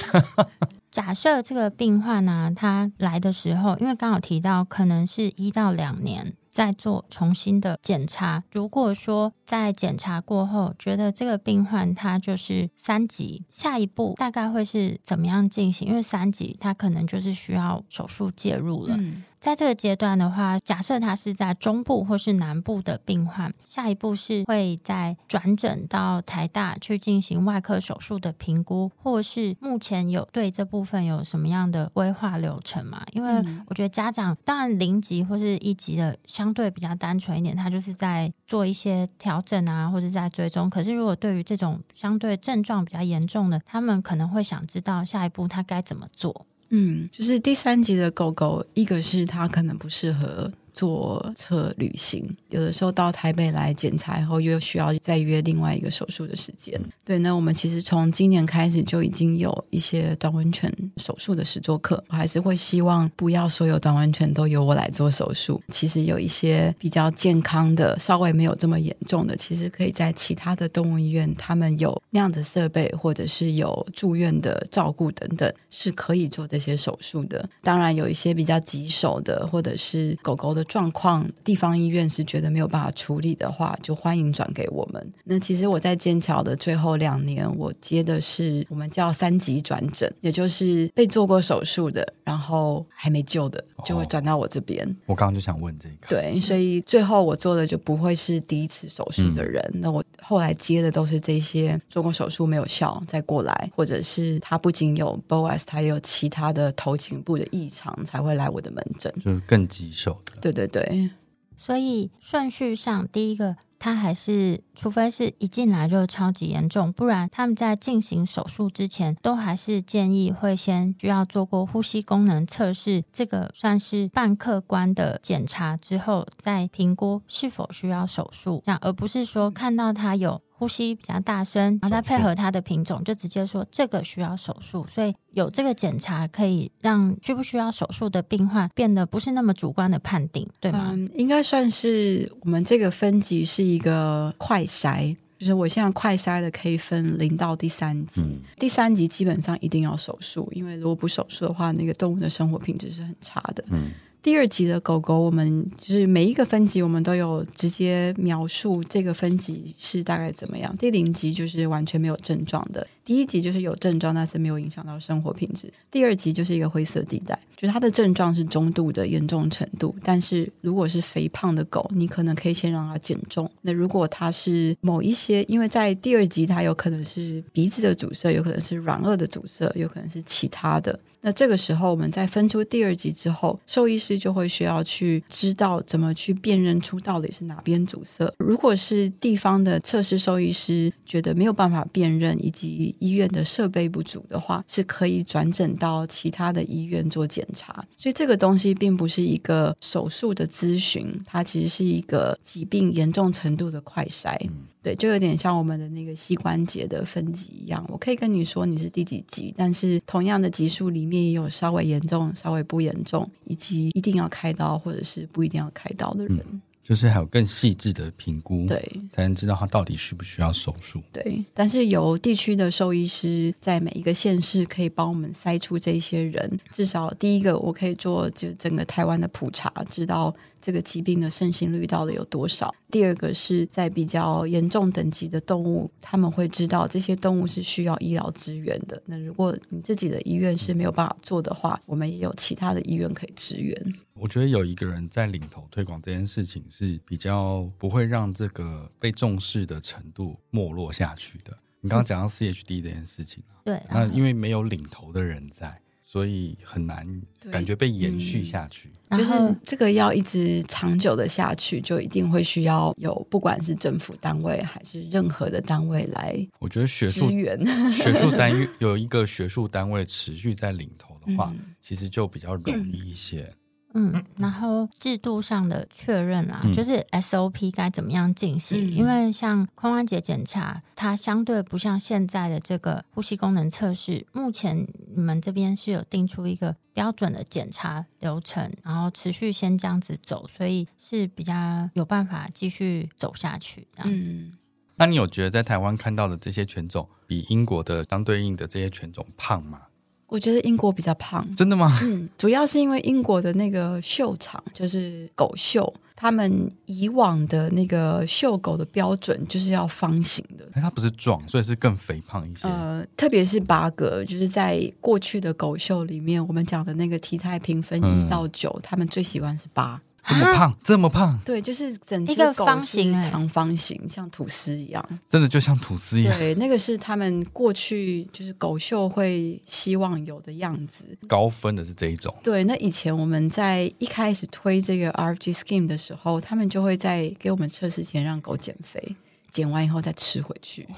[0.90, 8.42] 假设这个病患呢、啊，他来的时候，因为刚好提到可能是一到两年再做重新的检查。
[8.50, 15.88] 如果说在检查过后，觉得这个病患他就是三级，下一步大概会是怎么样进行？
[15.88, 18.96] 因为三级他可能就是需要手术介入了。
[18.98, 33.04] 嗯在这个阶段的话，假设他是在中部或是南部的病患，下一步是会再转诊到台大去进行外科手术的评估，或是目前有对这部分有什么样的规划流程嘛？
[33.12, 40.70] 因为我觉得家长当然零级或是一级的相对比较单纯一点，他就是在做一些调调整啊，或者在追踪。
[40.70, 46.46] 可是如果对于这种相对症状比较严重的，他们可能会想知道下一步他该怎么做。
[46.70, 50.50] 嗯，就是第三级的狗狗，一个是它可能不适合。
[50.76, 56.78] 坐车旅行，有的时候到台北来检查以后，又需要再约另外一个手术的时间。
[57.02, 65.58] 对，那我们其实从今年开始就已经有一些短温泉手术的实作课，我还是会希望不要所有短温泉都由我来做手术。
[65.70, 77.48] 其实有一些比较健康的，稍微没有这么严重的，其实可以在其他的动物医院，他们有那样的设备，或者是有住院的照顾等等，是可以做这些手术的。
[77.62, 80.65] 当然，有一些比较棘手的，或者是狗狗的。
[80.68, 85.12] 状况地方医院是觉得没有办法处理的话，就欢迎转给我们。
[85.24, 94.86] 那其实我在剑桥的最后两年，我接的是我们叫三级转诊，也就是被做过手术的，然后还没救的，就会转到我这边。
[94.86, 99.62] 哦，我刚刚就想问这个，对，所以最后我做的就不会是第一次手术的人。
[99.74, 110.32] 嗯、那我后来接的都是这些做过手术没有效再过来，或者是他不仅有 BOAS，他也有其他的头颈部的异常才会来我的门诊，就是更棘手的。
[110.40, 111.10] 对对对，
[111.54, 130.40] 所以顺序上，第一个他还是，除非是一进来就超级严重，不然他们在进行手术之前，都还是建议会先需要做过呼吸功能测试，这个算是半客观的检查之后，再评估是否需要手术，那，而不是说看到他有。
[130.58, 134.86] 呼吸比较大声，然后再配合它的品种，就直接说这个需要手术。
[134.88, 140.92] 所以有这个检查，可以让需不需要手术的病患变得不是那么主观的判定，对吗？
[140.92, 153.62] 嗯，应该算是我们这个分级是一个快筛，就是我现在快筛的可以分零到第三级，嗯，第三级基本上一定要手术，因为如果不手术的话，那个动物的生活品质是很差的。
[153.68, 153.90] 嗯。
[154.26, 160.76] 第二级的狗狗，我们就是每一个分级，我们都有直接描述这个分级是大概怎么样。
[160.78, 165.72] 第零级就是完全没有症状的，第一级就是有症状，但是没有影响到生活品质。
[165.92, 169.94] 第二级就是一个灰色地带，就是它的症状是中度的严重程度。
[170.02, 173.48] 但是如果是肥胖的狗，你可能可以先让它减重。
[173.62, 180.98] 那如果它是某一些，因为在第二级它有可能是鼻子的阻塞，有可能是软腭的阻塞，有可能是其他的。
[181.22, 188.32] 那这个时候，我们在分出第二级之后，兽医师就会需要去知道怎么去辨认出到底是哪边阻塞。
[188.38, 197.84] 如果是地方的测试兽医师觉得没有办法辨认，以及医院的设备不足的话，是可以转诊到其他的医院做检查。
[197.96, 204.36] 所以这个东西并不是一个手术的咨询，它其实是一个疾病严重程度的快筛。
[204.82, 207.84] 对，就有点像我们的那个膝关节的分级一样。
[207.88, 216.38] 我可以跟你说你是第几级，但是同样的级数里面也有稍微严重、稍微不严重，以及一定要开刀或者是不一定要开刀的人。
[216.52, 218.80] 嗯就是还有更细致的评估，对，
[219.10, 221.02] 才能知道他到底需不需要手术。
[221.12, 226.60] 对，但是由地区的兽医师在每一个县市可以帮我们筛出这些人。
[226.70, 230.32] 至少第一个，我可以做就整个台湾的普查，知道
[230.66, 232.74] 这个疾病的盛行率到底有多少。
[232.90, 239.00] 第二个是在比较严重等级的动物，他们会知道这些动物是需要医疗资源的。
[239.06, 243.94] 那如果你自己的医院是没有办法做的话，我们也有其他的医院可以支援。
[244.14, 251.56] 我觉得有一个人在领头推广这件事情是比较不会让这个被重视的程度没落下去的。
[251.80, 257.04] 你刚刚讲到 CHD 这件事情啊，对，那因为没有领头的人在，所以很难
[257.50, 258.88] 感觉被延续下去。
[259.08, 259.32] 嗯，就是
[259.64, 266.48] 这个要一直长久的下去，就一定会需要有不管是政府单位还是任何的单位来。
[266.60, 267.28] 我觉得学术
[267.92, 273.42] 学术单位 有一个学术单位持续在领头的话，嗯，其实就比较容易一些。
[273.42, 273.54] 嗯
[273.98, 278.78] 嗯，然后制度上的确认啊，就是 SOP 该怎么样进行？
[278.78, 284.26] 嗯、因为像髋关节检查，它相对不像现在的这个呼吸功能测试。
[284.32, 294.28] 目前你们这边是有定出一个标准的检查流程，然后持续先这样子走，所以是比较有办法继续走下去这样子。
[294.28, 294.52] 嗯、
[294.96, 299.80] 那你有觉得在台湾看到的这些犬种，比英国的相对应的这些犬种胖吗？
[300.28, 301.98] 我觉得英国比较胖，真的吗？
[302.02, 312.66] 嗯，主要是因为英国的那个秀场就是狗秀，他们以往的那个秀狗的标准就是要方形的，它不是壮，所以是更肥胖一些。
[312.66, 320.00] 呃，特别是八哥，就是在过去的狗秀里面，我们讲的那个体态评分一到九，嗯，他们最喜欢是八。
[320.28, 326.36] 这么胖，这么胖，对，就是整只狗是长方形，长方形，像吐司一样，真的就像吐司一样。
[326.38, 331.16] 对，那个是他们过去就是狗秀会希望有的样子。
[331.28, 332.34] 高分的是这一种。
[332.42, 339.16] 对，那以前我们在一开始推这个 RFG Scheme 的时候，他们就会在给我们测试前让狗减肥，
[339.52, 340.88] 减完以后再吃回去，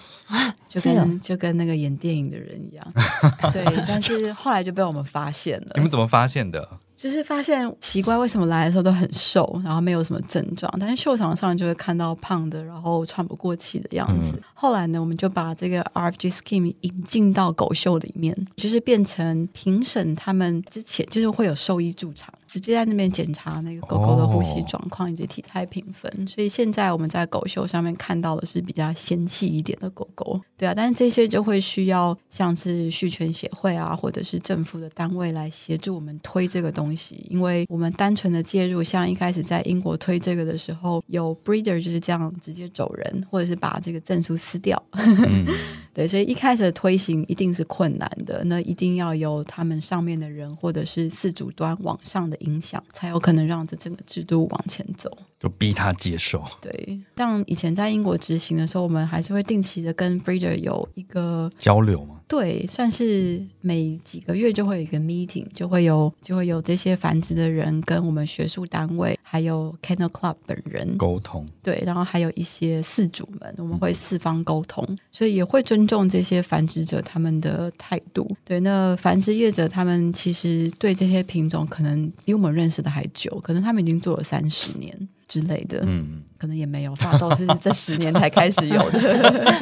[0.69, 2.93] 就跟就跟那个演电影的人一样。
[3.53, 5.73] 对，但是后来就被我们发现了。
[5.77, 6.67] 你们怎么发现的？
[6.99, 14.33] 就是发现奇怪，为什么来的时候都很瘦，然后没有什么症状，但是秀场上就会看到胖的，然后喘不过气的样子。
[14.35, 14.43] 嗯。
[14.53, 26.13] 后来呢，我们就把这个 RFG scheme 引进到狗秀里面，就是变成评审他们之前就是会有兽医驻场，直接在那边检查那个狗狗的呼吸状况以及体态评分。
[26.19, 26.27] 哦。
[26.27, 36.88] 所以现在我们在狗秀上面看到的是比较纤细一点的狗狗，对啊，但是这些就会需要像是畜犬协会啊，或者是政府的单位来协助我们推这个东西。
[36.89, 44.83] 东西，因为我们单纯的介入，像一开始在英国推这个的时候，有 breeder 就是这样直接走人，或者是把这个证书撕掉。
[44.93, 45.45] 嗯、
[45.93, 55.11] 对，所以一开始的推行一定是困难的，那一定要有他们上面的人，或者是自主端往上的影响，才有可能让这整个制度往前走。
[55.41, 56.43] 就逼他接受。
[56.61, 62.17] 对，像以前在英国执行的时候，我们还是会定期的跟 breeder 有一个交流嘛。
[62.27, 71.47] 对，算是每几个月就会有一个 meeting，就会有就会有这些繁殖的人跟我们学术单位，还有 Kennel Club 本人沟通。
[71.63, 78.31] 对，然后还有一些饲主们，我们会四方沟通，嗯，所以也会尊重这些繁殖者他们的态度。
[78.45, 85.81] 对，那繁殖业者他们其实对这些品种可能比我们认识的还久，可能他们已经做了三十年之类的。
[85.87, 89.55] 嗯，可能也没有，发都是 这十年才开始有的。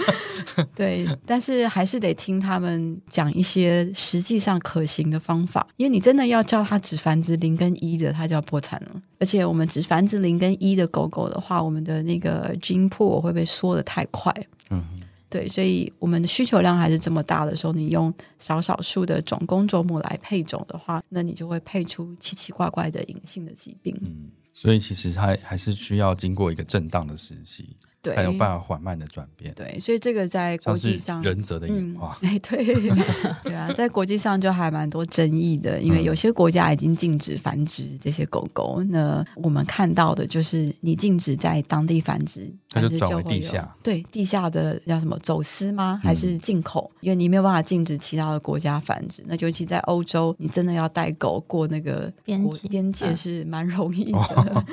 [0.74, 9.02] 对，但是还是得听他们讲一些实际上可行的方法，因为你真的要叫它只繁殖零跟一的，它就要破产了。
[9.18, 14.32] 而且我们只繁殖零跟一的狗狗的话，我们的那个 gene pool 会被缩的太快。
[14.70, 14.82] 嗯，
[15.28, 23.94] 对，所以我们的需求量还是这么大的时候，你用少少数的种公种母来配种的话，那你就会配出奇奇怪怪的隐性的疾病。
[24.00, 27.76] 嗯，所以其实还还是需要经过一个震荡的时期。
[28.06, 29.52] 对，才有办法缓慢的转变。
[29.54, 32.16] 对，所以这个在国际上，人则的演化。
[32.22, 32.64] 哎、嗯，对，
[33.42, 38.76] 对啊，在国际上就还蛮多争议的，因为有些国家已经禁止繁殖这些狗狗。
[38.78, 43.68] 嗯、那我们看到的就是，你禁止在当地繁殖，它就转为地下。
[43.82, 46.00] 对，地下的叫什么走私吗？
[46.02, 46.98] 还是进口、嗯？
[47.00, 49.24] 因为你没有办法禁止其他的国家繁殖。
[49.26, 54.18] 那尤其在欧洲，你真的要带狗过那个边界，边界是蛮容易的。
[54.18, 54.64] 哦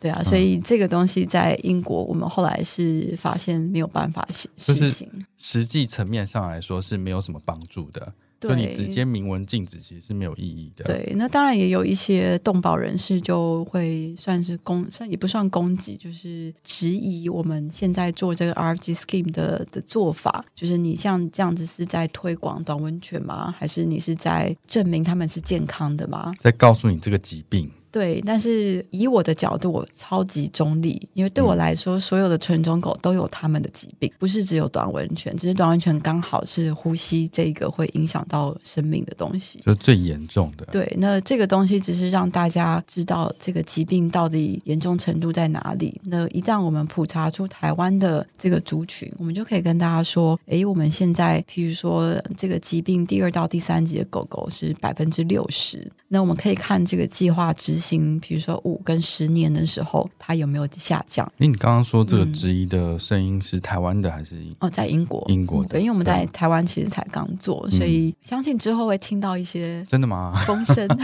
[0.00, 5.06] 对啊，所以这个东西在英国，我们后来是发现没有办法实实行。
[5.36, 10.84] 实际层面上来说是没有什么帮助的，所以你直接明文禁止其实是没有意义的。
[10.86, 23.54] 对，那当然也有一些动保人士就会算是攻，算也不算攻击，就是质疑我们现在做这个 RFG scheme 的的做法，就是你像这样子是在推广短吻犬吗？
[23.54, 26.32] 还是你是在证明他们是健康的吗？
[26.40, 27.70] 在告诉你这个疾病。
[27.92, 40.64] 对，但是以我的角度，我超级中立，因为对我来说，嗯、所有的纯种狗都有他们的疾病，不是只有短吻犬，只是短吻犬刚好是呼吸这个会影响到生命的东西，就最严重的。
[40.66, 46.00] 对，那这个东西只是让大家知道这个疾病到底严重程度在哪里。
[46.04, 57.79] 那一旦我们普查出台湾的这个族群，我们就可以跟大家说，诶，我们现在譬如说这个疾病第二到第三级的狗狗是百分之六十，那我们可以看这个计划之。
[57.80, 61.26] 行，比如说五跟十年的时候，它有没有下降？
[61.38, 64.36] 哎，你刚刚说这个质疑的声音是台湾的还是？
[64.60, 65.70] 哦，在英国，英国的。
[65.70, 70.34] 对，因为我们在台湾其实才刚做，所以相信之后会听到一些真的吗？
[70.46, 70.86] 风声。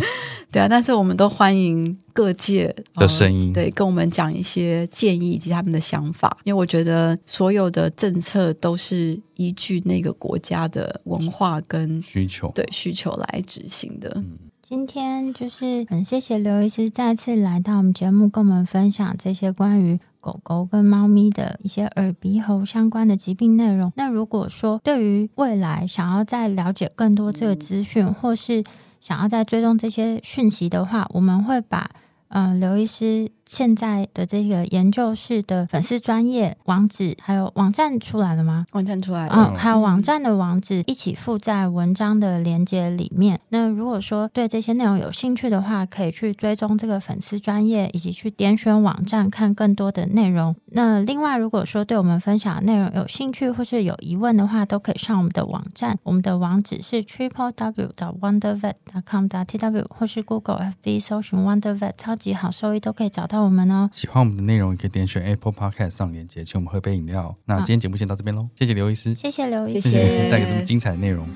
[0.50, 14.12] 对啊，但是我们都欢迎各界的声音，对，跟我们讲一些建议以及他们的想法，因为我觉得所有的政策都是依据那个国家的文化跟需求，对需求来执行的。
[14.16, 14.38] 嗯
[14.70, 23.92] 今天就是很谢谢刘医师再次来到我们节目，跟我们分享这些关于狗狗跟猫咪的一些耳鼻喉相关的疾病内容。
[23.96, 28.62] 那如果说对于未来想要再了解更多这个资讯，或是
[29.00, 31.90] 想要再追踪这些讯息的话，我们会把
[32.28, 38.64] 嗯刘医师现在的这个研究室的粉丝专业网址，还有网站出来了吗？
[38.70, 43.36] 网站出来了，嗯，还有网站的网址一起附在文章的连接里面。
[43.48, 50.54] 那如果说对这些内容有兴趣的话，可以去追踪这个粉丝专业，以及去点选网站看更多的内容。
[50.66, 63.88] 那另外，如果说对我们分享的内容有兴趣或是有疑问的话，都可以上我们的网站，我们的网址是 triple w 的 wondervet dot com dot tw，或是 Google FB 搜寻 wondervet 超级好收益都可以找到我们哦。
[63.92, 67.34] 喜欢我们的内容，也可以点选 Apple Podcast 上链接，请我们喝杯饮料。
[67.46, 71.26] 那今天节目先到这边喽，谢谢刘医师，谢谢刘医师，谢谢带给这么精彩的内容。